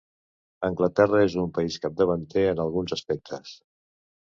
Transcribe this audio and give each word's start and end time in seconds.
Anglaterra 0.69 1.21
és 1.27 1.37
un 1.45 1.53
país 1.59 1.79
capdavanter 1.85 2.49
en 2.57 2.67
alguns 2.67 3.01
aspectes. 3.01 3.59